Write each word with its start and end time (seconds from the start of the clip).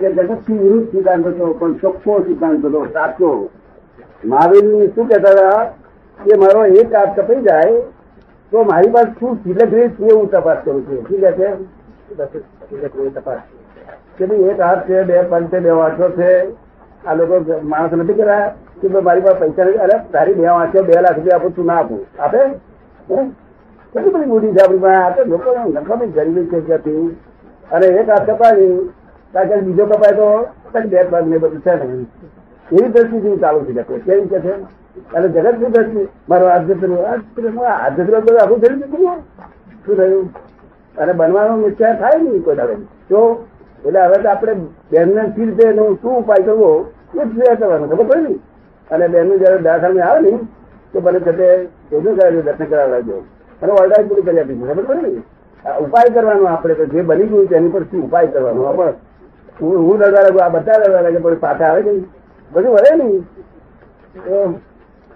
કે 0.00 0.12
જગતથી 0.12 0.58
વિરુદ્ધ 0.58 0.88
સિદ્ધાંત 0.88 1.26
હતો 1.26 1.52
પણ 1.52 1.72
ચોખ્ખો 1.72 2.20
સિદ્ધાંત 2.20 2.64
હતો 2.64 2.84
સાચો. 2.84 3.50
મહાવીર 4.24 4.86
શું 4.94 5.08
કહેતા 5.08 5.30
હતા? 5.30 5.64
કે 6.24 6.36
મારો 6.36 6.64
એક 6.64 6.94
હાથ 6.94 7.20
કપાઈ 7.20 7.42
જાય, 7.42 7.80
તો 8.50 8.62
મારી 8.62 8.90
પાસે 8.90 9.12
શું 9.20 9.36
સિલક 9.36 9.74
રહી 9.74 9.88
છે 9.88 10.14
હું 10.14 10.30
તપાસ 10.30 10.56
કરું 10.64 10.82
છું. 10.82 11.02
શું 11.08 11.20
છે? 11.20 13.10
તપાસ 13.14 13.38
કે 14.18 14.26
ભાઈ, 14.26 14.38
એક 14.38 14.60
હાથ 14.60 14.88
છે, 14.88 15.02
બે 15.02 15.22
પંચ 15.22 15.54
બે 15.54 15.70
વાંચો 15.70 16.08
છે. 16.08 16.50
આ 17.06 17.14
લોકો 17.14 17.60
માણસ 17.62 17.92
નથી 17.92 18.12
કર્યા 18.12 18.54
કે 18.82 18.88
મારી 18.88 19.20
પાસે 19.20 19.38
પૈસા 19.38 19.64
નથી. 19.64 19.78
અરે, 19.78 19.98
તારી 20.12 20.34
બે 20.34 20.48
વાંચો 20.48 20.82
બે 20.82 20.92
લાખ 20.92 21.16
રૂપિયા 21.16 21.36
આપું, 21.36 21.56
તું 21.56 21.66
ના 21.66 21.74
આપું. 21.74 22.22
આપે? 22.22 22.38
કેટલી 23.92 24.10
બધી 24.10 24.24
મૂડી 24.24 24.52
છે 24.52 24.64
આપણી 24.64 24.78
પાસે 24.78 24.96
આપે 24.96 25.24
લોકો 25.24 25.54
ગરીબી 26.06 26.44
છે 26.44 26.88
અને 27.70 27.86
એક 27.86 28.08
હાથ 28.08 28.30
કપાવી 28.30 28.90
કારણ 29.32 29.48
કે 29.48 29.60
બીજો 29.66 29.84
કપાય 29.86 30.12
તો 30.12 30.26
બે 30.88 31.04
ભાગ 31.10 31.26
ને 31.28 31.38
બધું 31.38 31.60
છે 31.60 31.74
ને. 31.74 32.06
એવી 32.72 32.88
દ્રષ્ટિથી 32.88 33.40
ચાલુ 33.40 33.64
થઈ 33.66 33.74
શકે 33.74 33.98
કેવી 34.06 34.28
કે 34.28 34.40
છે? 34.40 34.54
અને 35.14 35.28
જગતની 35.28 35.70
દ્રષ્ટિ. 35.70 36.08
મારો 36.28 36.46
જતું 36.66 36.76
જતું 36.78 36.96
જતું 37.96 38.06
રહ્યું 38.06 38.26
તો 38.26 38.36
આખું 38.36 38.60
થઈ 38.60 38.76
જતું 38.76 38.90
શું? 38.96 39.96
થયું? 39.96 40.30
અને 40.98 41.12
બનવાનો 41.12 41.56
નિશ્ચય 41.56 41.94
થાય 42.00 42.18
નહીં 42.18 42.44
કોઈ 42.44 42.56
દાડે. 42.56 42.76
તો 43.08 43.46
એટલે 43.84 44.00
હવે 44.00 44.22
તો 44.22 44.28
આપણે 44.28 44.54
બેનને 44.90 45.22
સી 45.34 45.44
રીતે 45.44 45.64
એનો 45.68 45.84
શું 46.02 46.18
ઉપાય 46.18 46.42
કરવો, 46.42 46.70
એ 47.14 47.24
જ 47.24 47.56
કરવાનો. 47.58 47.86
ખબર 47.86 48.04
પડે 48.04 48.20
ને? 48.28 48.34
અને 48.90 49.08
બેનનું 49.08 49.38
જયારે 49.38 49.62
દાખલ 49.62 50.00
આવે 50.00 50.20
ને, 50.20 50.32
તો 50.92 51.00
મને 51.00 51.20
છતે 51.20 51.46
શોધું 51.90 52.18
કરાવજો 52.18 52.42
દર્શન 52.42 52.64
કરાવડાવજો 52.64 53.16
અને 53.62 53.72
ઓર્ડર 53.72 54.02
પૂરી 54.08 54.22
કરી 54.22 54.40
આપીશું 54.40 54.68
ખબર 54.68 54.84
પડે 54.84 55.02
ને? 55.02 55.22
ઉપાય 55.80 56.14
કરવાનો 56.14 56.44
આપણે 56.46 56.74
તો 56.74 56.84
જે 56.84 57.02
બની 57.02 57.26
ગયું 57.26 57.48
તેની 57.48 57.68
પર 57.68 57.82
શું 57.82 58.04
ઉપાય 58.04 58.26
કરવાનો? 58.26 58.62
આપણે 58.64 58.92
હું 59.60 59.78
હું 59.86 60.00
લાગુ 60.00 60.38
આ 60.38 60.48
બધા 60.48 60.78
લડવા 60.78 61.00
લાગે 61.00 61.18
પણ 61.18 61.34
પાછા 61.34 61.64
આવે 61.64 61.82
નહીં 61.82 62.06
બધું 62.52 62.72
વળે 62.72 62.92
નહીં. 63.04 63.22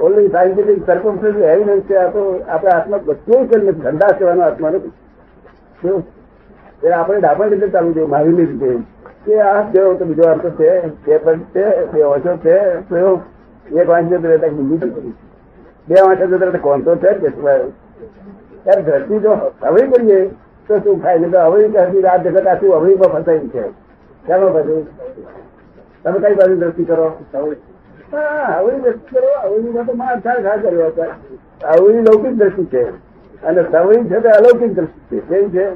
ઓનલી 0.00 0.28
સાયન્ટિફિક 0.28 0.86
સર્કમસ્ટન્સ 0.86 1.36
એવિડન્સ 1.36 1.82
છે 1.82 1.96
આ 1.96 2.08
તો 2.08 2.22
આપણે 2.48 2.70
આત્મા 2.70 2.98
બધું 3.04 3.48
કરીને 3.48 3.72
ધંધા 3.72 4.08
સેવાનો 4.08 4.42
આત્મા 4.42 4.70
નથી. 4.70 4.92
શું? 5.82 6.06
એ 6.82 6.90
આપણે 6.90 7.20
ડાબા 7.20 7.44
રીતે 7.44 7.68
ચાલુ 7.68 7.92
છે 7.92 8.04
મહાવીરની 8.04 8.44
રીતે. 8.44 8.70
કે 9.24 9.40
આ 9.40 9.62
જેવો 9.62 9.94
તો 9.94 10.04
બીજો 10.04 10.22
અર્થ 10.22 10.46
છે 10.46 10.70
બે 10.86 11.18
પણ 11.18 11.40
છે, 11.54 11.86
બે 11.92 12.02
ઓછો 12.02 12.36
છે, 12.36 12.56
તો 12.88 13.20
એક 13.72 13.88
વાંચો 13.88 14.16
તો 14.16 14.28
રહેતા 14.28 14.48
બીજું. 14.48 15.14
બે 15.88 15.94
વાંચો 15.94 16.26
તો 16.26 16.36
રહેતા 16.36 16.58
કોણ 16.58 16.80
તો 16.80 16.96
છે 16.96 17.18
જ 17.18 17.20
કે 17.20 17.30
ત્યારે 18.64 18.82
ધરતી 18.82 19.18
જો 19.18 19.32
હવે 19.62 19.86
કરીએ, 19.86 20.30
તો 20.68 20.78
શું 20.78 21.02
થાય? 21.02 21.18
નહીં 21.18 21.30
તો 21.30 21.38
હવે 21.38 22.00
રાત 22.00 22.26
જગત 22.26 22.46
આખું 22.46 22.98
પણ 22.98 23.22
ફસાય 23.22 23.38
છે 23.38 23.81
ચાલો 24.28 24.48
બધું 24.48 24.86
તમે 26.02 26.18
કઈ 26.18 26.34
બાજુ 26.34 26.56
દ્રષ્ટિ 26.56 26.84
કરો? 26.84 27.12
હવળી 27.34 28.80
દ્રષ્ટિ 28.80 29.16
કરો. 29.16 29.48
હવળીમાં 29.48 29.86
તો 29.86 29.92
માર 29.92 30.20
થાય 30.20 30.42
ઘા 30.42 30.56
કર્યો 30.56 30.86
હતા 30.86 31.02
આવડી 31.68 32.00
લૌકિક 32.00 32.32
દ્રષ્ટિ 32.32 32.64
છે. 32.64 32.90
અને 33.42 33.64
સવળી 33.72 34.04
છે 34.04 34.20
તે 34.20 34.28
અલૌકિક 34.28 34.74
દ્રષ્ટિ 34.74 35.20
છે. 35.20 35.20
કેવી 35.20 35.50
છે? 35.50 35.68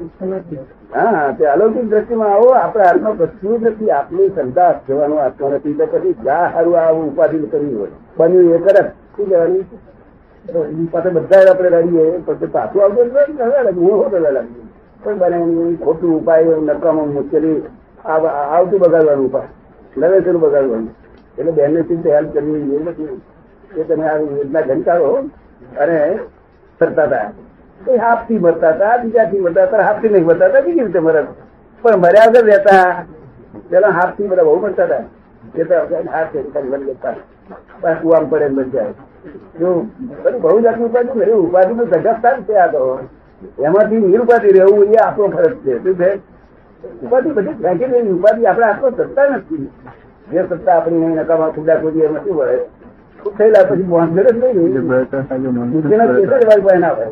હા, 0.95 1.35
તે 1.39 1.45
અલૌકિક 1.45 1.83
દ્રષ્ટિમાં 1.83 2.33
આવો, 2.33 2.49
આપણે 2.49 2.83
આત્મા 2.83 3.15
કશું 3.17 3.61
નથી 3.61 3.91
આપણી 3.91 4.29
સંદાસ 4.29 4.75
જવાનું 4.87 5.21
આત્મા 5.21 5.49
નથી. 5.49 5.73
તો 5.73 5.85
પછી 5.85 6.13
જા 6.13 6.51
સારું 6.53 6.79
આવું 6.79 7.13
ઉપાધિ 7.13 7.39
કરવી 7.39 7.75
હોય. 7.75 7.89
બન્યું 8.17 8.55
એ 8.55 8.57
કરે. 8.57 8.89
શું 8.89 9.29
કહેવાનું? 9.29 10.91
પાસે 10.91 11.09
બધા 11.09 11.51
આપણે 11.51 11.69
રડીએ 11.69 12.17
પછી 12.25 12.45
પાછું 12.45 12.83
આવતું 12.83 13.03
રડવા 13.03 13.61
લાગે. 13.63 13.79
હું 13.79 14.03
હોટલ 14.03 14.21
લાગ્યું 14.21 14.33
લાગુ. 14.33 14.67
કોઈ 15.03 15.13
બને 15.13 15.75
ખોટું 15.75 16.21
ઉપાય 16.21 16.43
નકામો 16.43 17.05
મુશ્કેલી. 17.05 17.61
આવતું 18.07 18.79
બગાડવાનું 18.79 19.25
ઉપાય. 19.25 19.49
નવેસર 19.97 20.37
બગાડવાનું. 20.37 20.95
એટલે 21.37 21.51
બેનને 21.51 21.81
ચિંતા 21.81 22.09
હેલ્પ 22.09 22.33
કરવી 22.33 22.75
એ 22.75 22.79
નથી 22.83 23.21
એ 23.77 23.83
તમે 23.83 24.05
આ 24.07 24.17
યોજના 24.17 24.61
ઘંટાડો 24.61 25.09
અને 25.79 25.97
ફરતા 26.79 27.03
હતા. 27.03 27.31
એ 27.87 27.97
હાફથી 27.97 28.39
મરતા 28.39 28.69
હતા, 28.69 28.97
બીજાથી 28.97 29.39
મરતા 29.39 29.63
હતા 29.63 29.83
હાફથી 29.83 30.09
નહીં 30.09 30.25
મરતા 30.25 30.47
હતા, 30.47 30.61
બીજી 30.61 30.79
રીતે 30.79 30.99
મરત 30.99 31.27
પણ 31.81 31.97
મર્યા 31.97 32.29
વગર 32.29 32.45
રહેતા, 32.45 33.05
પેલા 33.69 33.89
હાફથી 33.89 34.27
બધા 34.27 34.43
બહુ 34.43 34.59
મરતા 34.59 34.83
હતા. 34.83 35.03
એમાંથી 43.65 43.95
નિરુપાધિ 43.95 44.49
રહેવું 44.51 44.83
એ 44.93 44.97
આપણો 44.97 45.27
ફરજ 45.27 45.55
છે. 45.55 45.83
શું 45.83 45.95
છે? 45.95 46.36
ઉપાધિ 47.03 47.29
બધી 47.37 47.77
દેવી 47.77 48.13
ઉપાધિ 48.19 48.47
આપણે 48.47 48.65
આત્મા 48.65 48.91
સત્તા 48.97 49.27
નથી. 49.29 49.69
જે 50.31 50.39
સત્તા 50.49 50.75
આપણી 50.75 50.99
નહીં 50.99 51.15
નકામા 51.21 51.53
ખુદા 51.55 51.79
ખુદી 51.81 52.03
એમાં 52.07 52.23
શું 52.25 52.35
વળે? 52.37 52.57
થયેલા 53.37 53.65
પછી 53.69 53.87
બોંધર 53.91 54.27
જ 54.33 54.37
નહીં 54.37 54.73
બુદ્ધિના 55.71 56.07
કેસ 56.07 56.27
જ 56.27 56.31
વાળી 56.49 56.65
પાસે 56.67 56.79
ના 56.79 56.93
હોય 56.97 57.11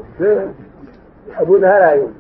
અબુધાર 1.41 1.83
આવ્યું. 1.83 2.13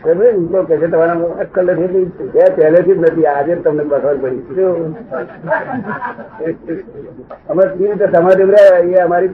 સમજે 0.00 0.28
ને? 0.32 0.60
કે 0.68 0.74
છે 0.80 0.86
તમારા 0.88 1.30
અક્કલ 1.42 1.68
નથી 1.72 1.84
એટલી 1.84 2.50
પહેલેથી 2.56 2.94
જ 2.94 3.00
નથી. 3.00 3.26
આજે 3.26 3.52
તમને 3.64 3.82
ખબર 3.90 4.16
પડી? 4.22 4.42
અમે 7.48 7.62
કેવી 7.68 7.88
રીતે 7.92 8.06
સમાધિ 8.12 8.44
એ 8.96 9.00
અમારી 9.06 9.32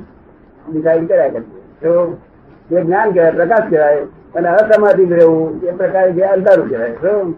ડિસાઈડ 0.66 1.08
કર્યા 1.08 1.30
કરીએ 1.34 1.44
તો 1.82 1.90
એ 2.70 2.80
જ્ઞાન 2.84 3.08
કહેવાય 3.12 3.36
પ્રકાશ 3.38 3.66
કહેવાય 3.70 4.02
અને 4.36 4.48
અસમાધિ 4.48 5.04
રહેવું 5.12 5.50
એ 5.69 5.76
પ્રકારે 5.82 6.10
જે 6.12 6.25
અંધારું 6.25 6.69
કહેવાય. 6.69 6.94
શું 7.02 7.36